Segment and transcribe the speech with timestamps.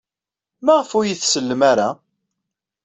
[0.65, 1.89] Maɣef ur iyi-tsellem ara?